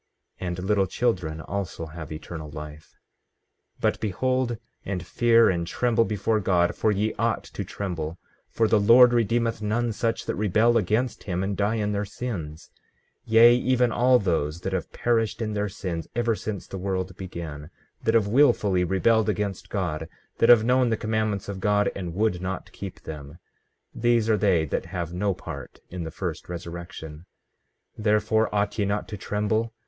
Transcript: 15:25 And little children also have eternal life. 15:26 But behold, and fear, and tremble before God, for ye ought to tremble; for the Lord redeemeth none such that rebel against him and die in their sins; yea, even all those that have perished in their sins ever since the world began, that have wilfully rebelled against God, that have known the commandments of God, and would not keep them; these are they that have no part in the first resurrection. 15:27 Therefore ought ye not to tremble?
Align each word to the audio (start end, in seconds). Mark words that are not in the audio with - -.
15:25 0.39 0.47
And 0.47 0.59
little 0.63 0.87
children 0.87 1.41
also 1.41 1.85
have 1.85 2.11
eternal 2.11 2.49
life. 2.49 2.95
15:26 3.77 3.81
But 3.81 3.99
behold, 3.99 4.57
and 4.83 5.05
fear, 5.05 5.47
and 5.47 5.67
tremble 5.67 6.05
before 6.05 6.39
God, 6.39 6.73
for 6.73 6.91
ye 6.91 7.13
ought 7.19 7.43
to 7.43 7.63
tremble; 7.63 8.17
for 8.49 8.67
the 8.67 8.79
Lord 8.79 9.13
redeemeth 9.13 9.61
none 9.61 9.91
such 9.93 10.25
that 10.25 10.33
rebel 10.35 10.75
against 10.75 11.25
him 11.25 11.43
and 11.43 11.55
die 11.55 11.75
in 11.75 11.91
their 11.91 12.03
sins; 12.05 12.71
yea, 13.25 13.53
even 13.55 13.91
all 13.91 14.17
those 14.17 14.61
that 14.61 14.73
have 14.73 14.91
perished 14.91 15.39
in 15.39 15.53
their 15.53 15.69
sins 15.69 16.07
ever 16.15 16.35
since 16.35 16.65
the 16.65 16.79
world 16.79 17.15
began, 17.15 17.69
that 18.03 18.15
have 18.15 18.25
wilfully 18.27 18.83
rebelled 18.83 19.29
against 19.29 19.69
God, 19.69 20.09
that 20.39 20.49
have 20.49 20.63
known 20.63 20.89
the 20.89 20.97
commandments 20.97 21.47
of 21.47 21.59
God, 21.59 21.91
and 21.95 22.15
would 22.15 22.41
not 22.41 22.71
keep 22.71 23.01
them; 23.01 23.37
these 23.93 24.27
are 24.31 24.37
they 24.37 24.65
that 24.65 24.87
have 24.87 25.13
no 25.13 25.35
part 25.35 25.79
in 25.91 26.05
the 26.05 26.09
first 26.09 26.49
resurrection. 26.49 27.27
15:27 27.99 28.03
Therefore 28.03 28.49
ought 28.55 28.79
ye 28.79 28.85
not 28.85 29.07
to 29.07 29.15
tremble? 29.15 29.71